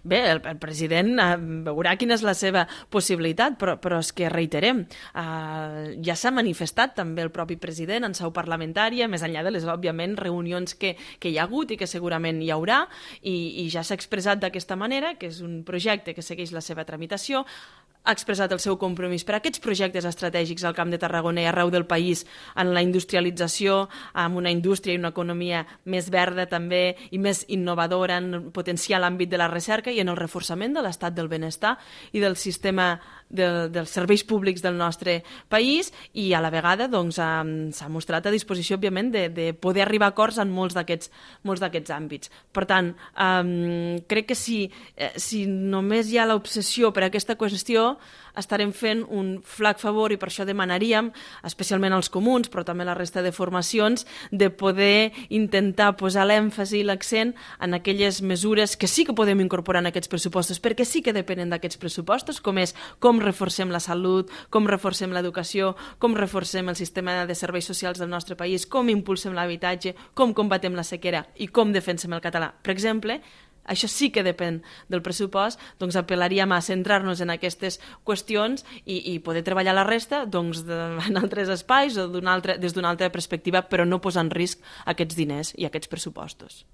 Bé, 0.02 0.20
el, 0.30 0.40
el 0.48 0.58
president 0.62 1.12
eh, 1.20 1.28
veurà 1.66 1.94
quina 2.00 2.16
és 2.16 2.24
la 2.24 2.34
seva 2.36 2.66
possibilitat, 2.92 3.58
però, 3.60 3.76
però 3.82 4.00
és 4.00 4.12
que 4.16 4.30
reiterem, 4.32 4.84
eh, 4.86 5.96
ja 6.06 6.16
s'ha 6.16 6.32
manifestat 6.34 6.96
també 6.96 7.24
el 7.26 7.32
propi 7.34 7.58
president 7.60 8.08
en 8.08 8.16
seu 8.16 8.32
parlamentària, 8.36 9.08
més 9.08 9.24
enllà 9.26 9.44
de 9.46 9.54
les, 9.54 9.66
òbviament, 9.70 10.16
reunions 10.20 10.74
que, 10.74 10.94
que 11.20 11.30
hi 11.30 11.38
ha 11.38 11.44
hagut 11.48 11.74
i 11.74 11.80
que 11.80 11.90
segurament 11.90 12.40
hi 12.42 12.50
haurà, 12.54 12.82
i, 13.20 13.36
i 13.64 13.68
ja 13.72 13.84
s'ha 13.84 13.98
expressat 13.98 14.40
d'aquesta 14.40 14.78
manera, 14.80 15.14
que 15.20 15.28
és 15.30 15.42
un 15.44 15.60
projecte 15.68 16.16
que 16.16 16.24
segueix 16.24 16.54
la 16.56 16.64
seva 16.64 16.86
tramitació, 16.88 17.44
ha 18.04 18.14
expressat 18.16 18.52
el 18.52 18.60
seu 18.62 18.78
compromís 18.80 19.24
per 19.28 19.36
a 19.36 19.40
aquests 19.40 19.60
projectes 19.60 20.06
estratègics 20.08 20.64
al 20.64 20.74
Camp 20.76 20.90
de 20.92 20.98
Tarragona 21.00 21.42
i 21.44 21.48
arreu 21.50 21.70
del 21.70 21.86
país 21.86 22.24
en 22.56 22.72
la 22.74 22.82
industrialització, 22.82 23.88
amb 24.14 24.40
una 24.40 24.50
indústria 24.50 24.94
i 24.96 25.00
una 25.00 25.12
economia 25.12 25.66
més 25.84 26.08
verda 26.10 26.46
també 26.48 26.96
i 27.10 27.20
més 27.20 27.44
innovadora 27.48 28.16
en 28.20 28.50
potenciar 28.54 29.02
l'àmbit 29.02 29.30
de 29.30 29.40
la 29.40 29.50
recerca 29.52 29.92
i 29.92 30.00
en 30.00 30.08
el 30.08 30.18
reforçament 30.18 30.74
de 30.74 30.84
l'estat 30.84 31.14
del 31.14 31.28
benestar 31.28 31.76
i 32.12 32.24
del 32.24 32.36
sistema 32.40 32.94
de, 33.30 33.68
dels 33.70 33.92
serveis 33.92 34.24
públics 34.26 34.62
del 34.62 34.76
nostre 34.76 35.20
país 35.48 35.92
i 36.12 36.32
a 36.34 36.40
la 36.42 36.50
vegada 36.50 36.88
doncs, 36.90 37.20
s'ha 37.20 37.88
mostrat 37.92 38.26
a 38.26 38.34
disposició, 38.34 38.76
òbviament, 38.76 39.12
de, 39.14 39.28
de 39.28 39.52
poder 39.54 39.84
arribar 39.84 40.10
a 40.10 40.14
acords 40.14 40.40
en 40.42 40.50
molts 40.50 40.74
d'aquests 40.74 41.94
àmbits. 41.94 42.32
Per 42.52 42.66
tant, 42.66 42.92
um, 43.14 44.00
crec 44.10 44.32
que 44.32 44.38
si, 44.38 44.64
eh, 44.96 45.12
si 45.16 45.44
només 45.46 46.10
hi 46.10 46.18
ha 46.18 46.26
l'obsessió 46.26 46.94
per 46.96 47.06
aquesta 47.06 47.36
qüestió, 47.38 47.89
estarem 48.38 48.72
fent 48.76 49.02
un 49.08 49.40
flac 49.44 49.80
favor 49.82 50.12
i 50.12 50.18
per 50.20 50.28
això 50.30 50.46
demanaríem, 50.46 51.10
especialment 51.46 51.94
als 51.96 52.10
comuns, 52.12 52.50
però 52.50 52.64
també 52.66 52.86
la 52.86 52.96
resta 52.98 53.22
de 53.22 53.32
formacions, 53.32 54.06
de 54.30 54.50
poder 54.50 55.12
intentar 55.28 55.96
posar 56.00 56.26
l'èmfasi 56.28 56.80
i 56.80 56.86
l'accent 56.86 57.34
en 57.60 57.74
aquelles 57.74 58.20
mesures 58.22 58.76
que 58.76 58.88
sí 58.88 59.04
que 59.04 59.16
podem 59.16 59.40
incorporar 59.40 59.82
en 59.82 59.90
aquests 59.90 60.10
pressupostos, 60.10 60.60
perquè 60.62 60.86
sí 60.86 61.02
que 61.02 61.16
depenen 61.16 61.50
d'aquests 61.50 61.80
pressupostos, 61.80 62.40
com 62.40 62.58
és 62.58 62.74
com 62.98 63.20
reforcem 63.20 63.70
la 63.72 63.80
salut, 63.80 64.30
com 64.50 64.68
reforcem 64.68 65.12
l'educació, 65.14 65.74
com 65.98 66.16
reforcem 66.16 66.68
el 66.68 66.78
sistema 66.78 67.24
de 67.26 67.34
serveis 67.34 67.68
socials 67.68 67.98
del 67.98 68.10
nostre 68.10 68.36
país, 68.36 68.66
com 68.66 68.88
impulsem 68.88 69.34
l'habitatge, 69.36 69.94
com 70.14 70.34
combatem 70.34 70.76
la 70.76 70.86
sequera 70.86 71.26
i 71.36 71.48
com 71.48 71.72
defensem 71.72 72.12
el 72.12 72.24
català. 72.24 72.52
Per 72.62 72.72
exemple, 72.74 73.20
això 73.64 73.88
sí 73.88 74.10
que 74.10 74.24
depèn 74.26 74.60
del 74.88 75.02
pressupost, 75.02 75.60
doncs 75.78 75.98
apel·laríem 76.00 76.52
a 76.52 76.60
centrar-nos 76.64 77.20
en 77.20 77.30
aquestes 77.34 77.80
qüestions 78.04 78.64
i, 78.84 79.14
i 79.14 79.18
poder 79.18 79.44
treballar 79.46 79.76
la 79.76 79.86
resta 79.88 80.24
doncs, 80.26 80.64
de, 80.66 80.80
en 81.06 81.20
altres 81.20 81.48
espais 81.52 81.98
o 81.98 82.08
altra, 82.26 82.56
des 82.58 82.74
d'una 82.74 82.90
altra 82.90 83.10
perspectiva, 83.10 83.62
però 83.68 83.86
no 83.86 84.00
posar 84.00 84.26
en 84.26 84.34
risc 84.34 84.60
aquests 84.86 85.16
diners 85.16 85.54
i 85.56 85.66
aquests 85.68 85.88
pressupostos. 85.88 86.64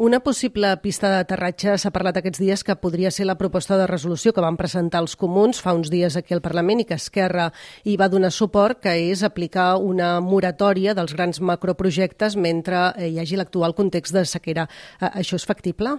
Una 0.00 0.22
possible 0.24 0.70
pista 0.80 1.10
d'aterratge 1.12 1.74
s'ha 1.76 1.90
parlat 1.92 2.16
aquests 2.16 2.40
dies 2.40 2.62
que 2.64 2.76
podria 2.80 3.10
ser 3.12 3.26
la 3.28 3.36
proposta 3.36 3.76
de 3.76 3.86
resolució 3.86 4.32
que 4.32 4.40
van 4.40 4.56
presentar 4.56 5.02
els 5.04 5.14
comuns 5.20 5.60
fa 5.60 5.74
uns 5.76 5.92
dies 5.92 6.16
aquí 6.16 6.32
al 6.32 6.40
Parlament 6.40 6.80
i 6.80 6.86
que 6.88 6.96
Esquerra 6.96 7.50
hi 7.84 7.98
va 8.00 8.08
donar 8.08 8.32
suport, 8.32 8.80
que 8.80 8.94
és 9.12 9.22
aplicar 9.22 9.76
una 9.76 10.14
moratòria 10.24 10.96
dels 10.96 11.12
grans 11.12 11.42
macroprojectes 11.44 12.38
mentre 12.40 12.88
hi 13.04 13.20
hagi 13.20 13.36
l'actual 13.36 13.76
context 13.76 14.16
de 14.16 14.24
sequera. 14.24 14.66
Això 15.12 15.36
és 15.36 15.46
factible? 15.46 15.98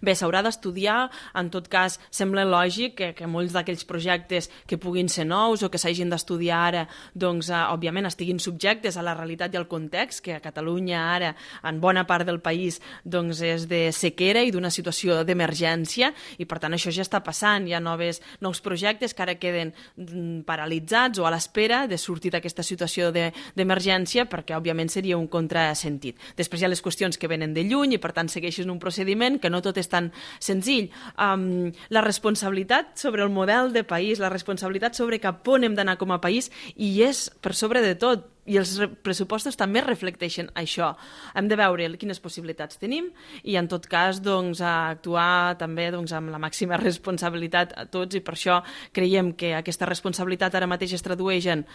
Bé, 0.00 0.14
s'haurà 0.16 0.42
d'estudiar, 0.42 1.10
en 1.34 1.50
tot 1.52 1.68
cas 1.68 1.98
sembla 2.10 2.44
lògic 2.48 2.96
que, 2.96 3.10
que 3.18 3.28
molts 3.28 3.52
d'aquells 3.52 3.84
projectes 3.88 4.48
que 4.66 4.78
puguin 4.80 5.08
ser 5.12 5.26
nous 5.28 5.62
o 5.62 5.70
que 5.70 5.80
s'hagin 5.80 6.10
d'estudiar 6.12 6.60
ara, 6.68 6.86
doncs, 7.14 7.50
eh, 7.50 7.60
òbviament 7.72 8.08
estiguin 8.08 8.40
subjectes 8.40 8.96
a 8.96 9.04
la 9.04 9.14
realitat 9.18 9.54
i 9.54 9.60
al 9.60 9.68
context, 9.68 10.22
que 10.24 10.36
a 10.36 10.42
Catalunya 10.44 11.02
ara, 11.14 11.34
en 11.62 11.80
bona 11.80 12.06
part 12.06 12.26
del 12.26 12.40
país, 12.40 12.80
doncs 13.04 13.42
és 13.42 13.66
de 13.68 13.90
sequera 13.92 14.42
i 14.42 14.52
d'una 14.54 14.70
situació 14.70 15.22
d'emergència, 15.26 16.12
i 16.38 16.46
per 16.48 16.60
tant 16.62 16.74
això 16.76 16.92
ja 16.94 17.04
està 17.04 17.22
passant, 17.24 17.66
hi 17.66 17.74
ha 17.74 17.82
noves, 17.82 18.22
nous 18.40 18.60
projectes 18.64 19.14
que 19.14 19.24
ara 19.24 19.36
queden 19.40 19.72
mm, 19.96 20.42
paralitzats 20.48 21.18
o 21.18 21.26
a 21.26 21.32
l'espera 21.34 21.86
de 21.88 21.98
sortir 21.98 22.32
d'aquesta 22.32 22.62
situació 22.62 23.10
d'emergència, 23.12 24.24
de, 24.24 24.30
perquè 24.30 24.56
òbviament 24.56 24.90
seria 24.92 25.18
un 25.18 25.28
contrasentit. 25.30 26.18
Després 26.38 26.62
hi 26.62 26.66
ha 26.66 26.72
les 26.72 26.82
qüestions 26.82 27.18
que 27.18 27.30
venen 27.30 27.54
de 27.54 27.64
lluny 27.66 27.96
i 27.96 28.00
per 28.02 28.12
tant 28.16 28.30
segueixen 28.32 28.70
un 28.70 28.80
procediment 28.82 29.38
que 29.40 29.50
no 29.50 29.62
tot 29.64 29.78
és 29.80 29.81
tan 29.88 30.10
senzill. 30.38 30.90
Um, 31.16 31.72
la 31.90 32.04
responsabilitat 32.04 32.96
sobre 32.98 33.22
el 33.22 33.30
model 33.30 33.72
de 33.72 33.84
país, 33.84 34.20
la 34.22 34.30
responsabilitat 34.32 34.98
sobre 34.98 35.20
cap 35.22 35.48
on 35.48 35.64
hem 35.64 35.74
d'anar 35.78 35.98
com 35.98 36.12
a 36.12 36.20
país, 36.20 36.50
i 36.76 37.02
és 37.02 37.28
per 37.42 37.54
sobre 37.58 37.82
de 37.82 37.96
tot 37.96 38.28
i 38.50 38.56
els 38.58 38.72
pressupostos 39.06 39.56
també 39.58 39.82
reflecteixen 39.84 40.48
això. 40.58 40.92
Hem 41.38 41.46
de 41.50 41.58
veure 41.58 41.86
quines 41.98 42.18
possibilitats 42.22 42.80
tenim 42.80 43.10
i, 43.42 43.54
en 43.56 43.68
tot 43.70 43.86
cas, 43.90 44.18
doncs, 44.22 44.62
actuar 44.66 45.54
també 45.60 45.90
doncs, 45.94 46.14
amb 46.16 46.32
la 46.34 46.40
màxima 46.42 46.80
responsabilitat 46.82 47.76
a 47.78 47.86
tots 47.86 48.18
i 48.18 48.24
per 48.24 48.34
això 48.34 48.60
creiem 48.92 49.32
que 49.38 49.54
aquesta 49.54 49.86
responsabilitat 49.86 50.58
ara 50.58 50.70
mateix 50.70 50.96
es 50.98 51.06
tradueix 51.06 51.46
en 51.54 51.66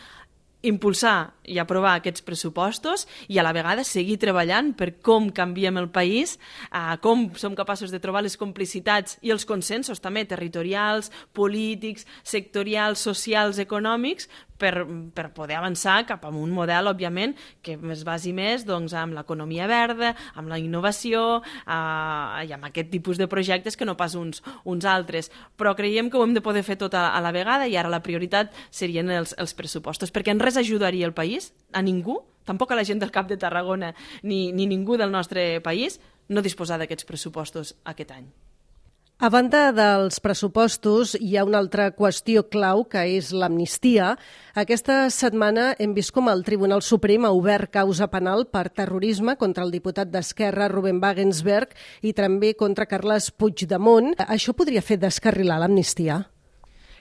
impulsar 0.66 1.34
i 1.48 1.60
aprovar 1.62 1.96
aquests 1.98 2.24
pressupostos 2.26 3.06
i 3.30 3.38
a 3.38 3.46
la 3.46 3.54
vegada 3.56 3.86
seguir 3.86 4.18
treballant 4.20 4.74
per 4.78 4.90
com 5.06 5.30
canviem 5.32 5.78
el 5.78 5.90
país, 5.94 6.38
eh, 6.72 6.98
com 7.02 7.30
som 7.36 7.56
capaços 7.56 7.92
de 7.94 8.00
trobar 8.04 8.24
les 8.26 8.38
complicitats 8.38 9.18
i 9.22 9.32
els 9.32 9.46
consensos 9.46 10.02
també 10.02 10.26
territorials, 10.26 11.12
polítics, 11.34 12.08
sectorials, 12.24 13.00
socials, 13.00 13.60
econòmics, 13.60 14.28
per, 14.58 14.86
per 15.14 15.30
poder 15.36 15.58
avançar 15.58 16.02
cap 16.10 16.26
a 16.26 16.32
un 16.32 16.52
model, 16.56 16.90
òbviament, 16.92 17.36
que 17.62 17.78
es 17.94 18.04
basi 18.08 18.34
més 18.36 18.66
doncs, 18.68 18.96
amb 18.98 19.16
l'economia 19.18 19.68
verda, 19.70 20.14
amb 20.36 20.52
la 20.52 20.60
innovació 20.62 21.42
eh, 21.42 22.48
i 22.48 22.54
amb 22.56 22.70
aquest 22.70 22.92
tipus 22.94 23.22
de 23.22 23.30
projectes 23.32 23.78
que 23.78 23.88
no 23.88 23.98
pas 24.00 24.16
uns, 24.16 24.44
uns 24.66 24.88
altres. 24.88 25.32
Però 25.58 25.76
creiem 25.78 26.10
que 26.10 26.18
ho 26.20 26.26
hem 26.26 26.36
de 26.38 26.44
poder 26.46 26.66
fer 26.68 26.80
tot 26.82 26.98
a, 26.98 27.10
a 27.14 27.22
la 27.24 27.34
vegada 27.36 27.68
i 27.68 27.78
ara 27.78 27.92
la 27.92 28.04
prioritat 28.04 28.54
serien 28.72 29.12
els, 29.14 29.36
els 29.38 29.56
pressupostos, 29.58 30.14
perquè 30.14 30.34
en 30.34 30.44
res 30.44 30.58
ajudaria 30.58 31.08
el 31.08 31.16
país, 31.18 31.54
a 31.74 31.84
ningú, 31.86 32.22
tampoc 32.48 32.72
a 32.72 32.80
la 32.80 32.86
gent 32.88 33.02
del 33.04 33.12
Cap 33.12 33.28
de 33.28 33.38
Tarragona 33.38 33.94
ni, 34.24 34.52
ni 34.56 34.68
ningú 34.68 34.98
del 34.98 35.12
nostre 35.12 35.60
país, 35.62 36.00
no 36.28 36.44
disposar 36.44 36.80
d'aquests 36.80 37.08
pressupostos 37.08 37.76
aquest 37.86 38.14
any. 38.16 38.30
A 39.18 39.32
banda 39.34 39.72
dels 39.74 40.20
pressupostos, 40.22 41.16
hi 41.18 41.40
ha 41.40 41.46
una 41.48 41.58
altra 41.58 41.88
qüestió 41.90 42.44
clau, 42.54 42.84
que 42.86 43.02
és 43.16 43.32
l'amnistia. 43.34 44.12
Aquesta 44.54 45.00
setmana 45.10 45.72
hem 45.82 45.96
vist 45.98 46.14
com 46.14 46.30
el 46.30 46.46
Tribunal 46.46 46.86
Suprem 46.86 47.26
ha 47.26 47.34
obert 47.34 47.74
causa 47.74 48.12
penal 48.14 48.46
per 48.46 48.68
terrorisme 48.70 49.34
contra 49.42 49.66
el 49.66 49.74
diputat 49.74 50.14
d'Esquerra, 50.14 50.70
Ruben 50.70 51.02
Wagensberg, 51.02 51.74
i 52.06 52.14
també 52.14 52.54
contra 52.54 52.86
Carles 52.86 53.32
Puigdemont. 53.34 54.14
Això 54.22 54.54
podria 54.54 54.86
fer 54.86 55.02
descarrilar 55.02 55.64
l'amnistia? 55.66 56.22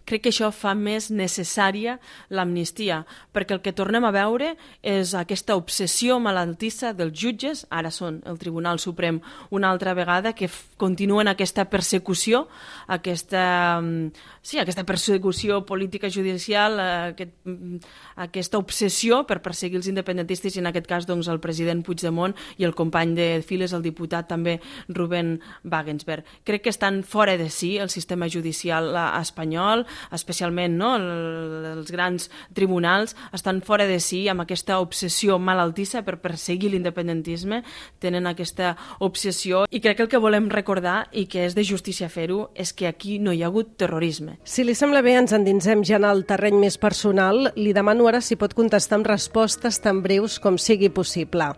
Crec 0.07 0.23
que 0.23 0.33
això 0.33 0.53
fa 0.55 0.73
més 0.79 1.11
necessària 1.11 1.99
l'amnistia, 2.31 3.03
perquè 3.35 3.57
el 3.57 3.63
que 3.65 3.75
tornem 3.77 4.07
a 4.07 4.13
veure 4.15 4.55
és 4.87 5.13
aquesta 5.19 5.57
obsessió 5.59 6.21
malaltissa 6.23 6.93
dels 6.97 7.17
jutges, 7.19 7.65
ara 7.71 7.91
són 7.91 8.23
el 8.27 8.39
Tribunal 8.39 8.79
Suprem 8.79 9.21
una 9.51 9.71
altra 9.71 9.95
vegada, 9.99 10.33
que 10.33 10.49
continuen 10.79 11.29
aquesta 11.29 11.67
persecució, 11.71 12.47
aquesta, 12.87 13.81
mm, 13.81 14.13
sí, 14.43 14.59
aquesta 14.59 14.85
persecució 14.85 15.65
política 15.67 16.09
judicial, 16.09 16.79
aquest, 16.81 17.33
mm, 17.45 17.79
aquesta 18.17 18.59
obsessió 18.59 19.27
per 19.27 19.43
perseguir 19.43 19.77
els 19.77 19.89
independentistes 19.89 20.57
i 20.57 20.61
en 20.61 20.67
aquest 20.67 20.87
cas 20.87 21.07
doncs, 21.07 21.29
el 21.29 21.41
president 21.41 21.83
Puigdemont 21.83 22.35
i 22.59 22.65
el 22.65 22.75
company 22.75 23.15
de 23.15 23.43
files, 23.43 23.73
el 23.73 23.83
diputat 23.83 24.29
també 24.29 24.61
Ruben 24.89 25.41
Wagensberg. 25.65 26.25
Crec 26.45 26.63
que 26.63 26.71
estan 26.71 27.03
fora 27.03 27.37
de 27.37 27.51
si 27.51 27.77
el 27.79 27.91
sistema 27.91 28.29
judicial 28.29 28.95
eh, 28.95 29.21
espanyol, 29.21 29.87
especialment 30.13 30.77
no, 30.77 30.95
els 30.97 31.91
grans 31.93 32.29
tribunals, 32.55 33.17
estan 33.37 33.63
fora 33.63 33.87
de 33.89 33.99
si 34.01 34.25
amb 34.29 34.45
aquesta 34.45 34.81
obsessió 34.83 35.39
malaltissa 35.39 36.03
per 36.07 36.19
perseguir 36.23 36.73
l'independentisme, 36.73 37.63
tenen 38.03 38.27
aquesta 38.27 38.75
obsessió 39.01 39.65
i 39.71 39.81
crec 39.81 39.97
que 39.97 40.07
el 40.07 40.13
que 40.13 40.23
volem 40.23 40.51
recordar 40.53 41.07
i 41.13 41.27
que 41.31 41.47
és 41.47 41.57
de 41.57 41.65
justícia 41.65 42.11
fer-ho 42.13 42.51
és 42.55 42.73
que 42.77 42.89
aquí 42.89 43.19
no 43.19 43.33
hi 43.33 43.43
ha 43.43 43.51
hagut 43.51 43.77
terrorisme. 43.81 44.39
Si 44.45 44.65
li 44.65 44.75
sembla 44.75 45.03
bé, 45.03 45.17
ens 45.17 45.35
endinsem 45.37 45.85
ja 45.87 46.01
en 46.01 46.09
el 46.09 46.25
terreny 46.29 46.61
més 46.61 46.79
personal. 46.79 47.53
Li 47.57 47.73
demano 47.77 48.09
ara 48.11 48.21
si 48.21 48.37
pot 48.37 48.55
contestar 48.57 49.01
amb 49.01 49.09
respostes 49.09 49.81
tan 49.83 50.03
breus 50.05 50.41
com 50.43 50.59
sigui 50.59 50.91
possible. 50.91 51.53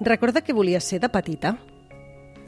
Recorda 0.00 0.42
que 0.44 0.56
volia 0.56 0.80
ser 0.80 1.00
de 1.00 1.08
petita? 1.12 1.56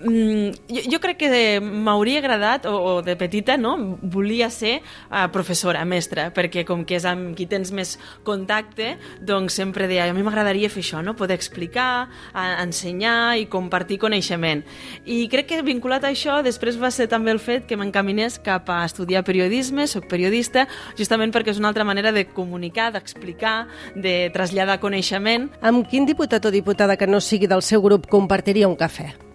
Mm, 0.00 0.55
jo, 0.71 0.83
jo 0.93 0.99
crec 1.02 1.19
que 1.19 1.59
m'hauria 1.61 2.21
agradat, 2.23 2.67
o, 2.71 2.75
o 2.78 3.02
de 3.02 3.17
petita, 3.19 3.57
no? 3.59 3.99
volia 4.02 4.47
ser 4.50 4.78
uh, 5.11 5.26
professora, 5.35 5.85
mestra, 5.85 6.28
perquè 6.35 6.64
com 6.67 6.85
que 6.87 6.99
és 6.99 7.07
amb 7.09 7.35
qui 7.37 7.49
tens 7.50 7.73
més 7.75 7.97
contacte, 8.26 8.95
doncs 9.26 9.59
sempre 9.59 9.88
deia, 9.90 10.07
a 10.07 10.14
mi 10.14 10.23
m'agradaria 10.23 10.71
fer 10.71 10.85
això, 10.85 11.02
no? 11.02 11.17
poder 11.19 11.35
explicar, 11.38 12.09
a, 12.33 12.47
ensenyar 12.62 13.38
i 13.43 13.49
compartir 13.50 13.99
coneixement. 13.99 14.62
I 15.05 15.26
crec 15.33 15.50
que 15.50 15.61
vinculat 15.67 16.07
a 16.07 16.12
això, 16.14 16.38
després 16.47 16.78
va 16.78 16.93
ser 16.95 17.09
també 17.11 17.35
el 17.35 17.43
fet 17.43 17.67
que 17.67 17.78
m'encaminés 17.78 18.38
cap 18.38 18.71
a 18.71 18.85
estudiar 18.87 19.25
periodisme, 19.26 19.88
soc 19.90 20.07
periodista, 20.11 20.69
justament 20.99 21.35
perquè 21.35 21.57
és 21.57 21.62
una 21.62 21.73
altra 21.73 21.87
manera 21.88 22.14
de 22.14 22.28
comunicar, 22.31 22.93
d'explicar, 22.95 23.67
de 23.97 24.28
traslladar 24.35 24.78
coneixement. 24.78 25.50
Amb 25.59 25.88
quin 25.90 26.07
diputat 26.07 26.47
o 26.47 26.55
diputada 26.55 26.97
que 26.97 27.11
no 27.11 27.19
sigui 27.21 27.50
del 27.50 27.67
seu 27.67 27.83
grup 27.83 28.07
compartiria 28.07 28.71
un 28.71 28.78
cafè? 28.78 29.27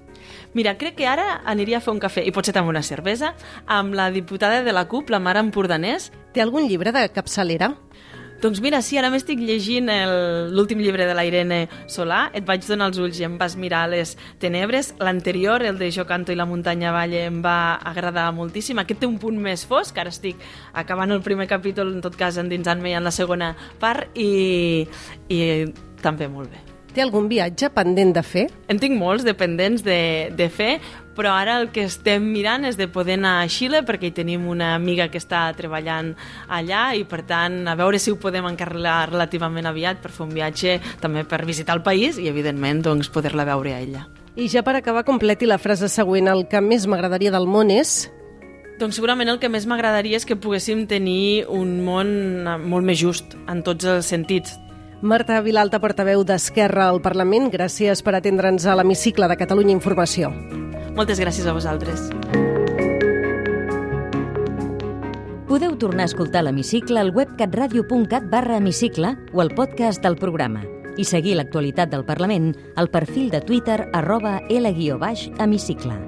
Mira, 0.53 0.77
crec 0.77 0.95
que 0.99 1.07
ara 1.09 1.41
aniria 1.49 1.79
a 1.79 1.81
fer 1.81 1.93
un 1.95 2.01
cafè, 2.01 2.21
i 2.25 2.33
potser 2.33 2.53
també 2.53 2.69
una 2.69 2.83
cervesa, 2.85 3.33
amb 3.65 3.95
la 3.97 4.11
diputada 4.13 4.61
de 4.63 4.73
la 4.73 4.85
CUP, 4.87 5.09
la 5.09 5.19
Mara 5.19 5.41
Empordanès. 5.41 6.11
Té 6.33 6.41
algun 6.41 6.67
llibre 6.69 6.93
de 6.93 7.07
capçalera? 7.13 7.73
Doncs 8.43 8.59
mira, 8.59 8.81
sí, 8.83 8.97
ara 8.99 9.07
m'estic 9.07 9.39
llegint 9.39 9.87
l'últim 10.51 10.81
llibre 10.83 11.05
de 11.07 11.13
la 11.15 11.23
Irene 11.23 11.61
Solà, 11.87 12.25
Et 12.35 12.43
vaig 12.43 12.65
donar 12.67 12.89
els 12.91 12.99
ulls 12.99 13.21
i 13.21 13.23
em 13.23 13.37
vas 13.39 13.55
mirar 13.55 13.85
les 13.87 14.17
tenebres. 14.39 14.91
L'anterior, 14.99 15.63
el 15.63 15.79
de 15.79 15.89
Jo 15.95 16.03
canto 16.05 16.33
i 16.33 16.35
la 16.35 16.45
muntanya 16.45 16.91
valle, 16.91 17.23
em 17.29 17.39
va 17.41 17.79
agradar 17.79 18.27
moltíssim. 18.35 18.83
Aquest 18.83 18.99
té 18.99 19.07
un 19.07 19.17
punt 19.17 19.39
més 19.39 19.63
fosc, 19.65 19.97
ara 19.97 20.11
estic 20.11 20.35
acabant 20.73 21.15
el 21.15 21.23
primer 21.23 21.47
capítol, 21.47 21.95
en 21.95 22.03
tot 22.03 22.19
cas 22.19 22.37
endinsant-me 22.37 22.91
en 22.91 23.03
la 23.03 23.15
segona 23.15 23.55
part, 23.79 24.11
i, 24.13 24.85
i 25.29 25.41
també 26.03 26.27
molt 26.27 26.51
bé. 26.51 26.72
Té 26.93 27.01
algun 27.01 27.25
viatge 27.25 27.71
pendent 27.73 28.11
de 28.13 28.21
fer? 28.21 28.43
En 28.69 28.77
tinc 28.77 28.93
molts 28.99 29.23
dependents 29.25 29.81
de, 29.81 30.29
de 30.37 30.45
fer, 30.53 30.75
però 31.17 31.31
ara 31.33 31.55
el 31.57 31.71
que 31.73 31.87
estem 31.89 32.25
mirant 32.35 32.67
és 32.69 32.77
de 32.77 32.85
poder 32.85 33.15
anar 33.17 33.39
a 33.41 33.47
Xile 33.49 33.81
perquè 33.85 34.11
hi 34.11 34.13
tenim 34.13 34.45
una 34.49 34.75
amiga 34.77 35.07
que 35.09 35.17
està 35.17 35.47
treballant 35.57 36.11
allà 36.53 36.83
i 36.93 37.01
per 37.09 37.23
tant 37.25 37.63
a 37.65 37.73
veure 37.79 37.97
si 37.97 38.13
ho 38.13 38.19
podem 38.21 38.45
encarrilar 38.45 39.07
relativament 39.09 39.65
aviat 39.69 40.03
per 40.03 40.11
fer 40.13 40.27
un 40.27 40.35
viatge 40.37 40.75
també 41.01 41.23
per 41.25 41.41
visitar 41.49 41.79
el 41.79 41.81
país 41.85 42.19
i 42.21 42.27
evidentment 42.29 42.83
doncs, 42.85 43.09
poder-la 43.09 43.47
veure 43.49 43.73
a 43.73 43.79
ella. 43.81 44.03
I 44.37 44.45
ja 44.49 44.61
per 44.65 44.75
acabar 44.77 45.01
completi 45.05 45.49
la 45.49 45.57
frase 45.61 45.89
següent, 45.89 46.29
el 46.29 46.45
que 46.49 46.61
més 46.61 46.85
m'agradaria 46.85 47.33
del 47.33 47.49
món 47.49 47.73
és... 47.73 48.03
Doncs 48.77 48.97
segurament 48.97 49.29
el 49.29 49.37
que 49.41 49.49
més 49.53 49.65
m'agradaria 49.69 50.17
és 50.17 50.25
que 50.25 50.37
poguéssim 50.37 50.87
tenir 50.89 51.45
un 51.49 51.79
món 51.85 52.09
molt 52.69 52.85
més 52.85 52.97
just 53.01 53.33
en 53.49 53.61
tots 53.65 53.85
els 53.85 54.09
sentits, 54.09 54.57
Marta 55.03 55.41
Vilalta, 55.41 55.81
portaveu 55.83 56.21
d'Esquerra 56.23 56.85
al 56.87 57.01
Parlament, 57.03 57.49
gràcies 57.51 57.99
per 57.99 58.13
atendre'ns 58.15 58.63
a 58.63 58.77
l'hemicicle 58.79 59.27
de 59.27 59.35
Catalunya 59.35 59.73
Informació. 59.75 60.29
Moltes 60.95 61.19
gràcies 61.19 61.43
a 61.43 61.51
vosaltres. 61.51 62.05
Podeu 65.49 65.75
tornar 65.75 66.07
a 66.07 66.11
escoltar 66.13 66.45
l'hemicicle 66.47 67.03
al 67.03 67.11
web 67.11 67.35
catradio.cat 67.35 68.31
barra 68.31 68.55
hemicicle 68.61 69.17
o 69.33 69.43
al 69.43 69.51
podcast 69.51 69.99
del 70.07 70.15
programa 70.15 70.63
i 70.95 71.03
seguir 71.03 71.35
l'actualitat 71.35 71.91
del 71.91 72.07
Parlament 72.07 72.53
al 72.79 72.87
perfil 72.87 73.27
de 73.27 73.43
Twitter 73.43 73.81
arroba 73.91 74.39
L-hemicicle. 74.47 75.99